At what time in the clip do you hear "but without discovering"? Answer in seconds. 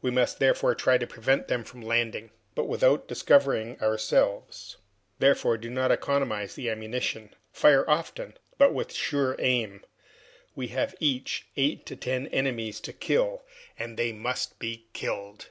2.54-3.76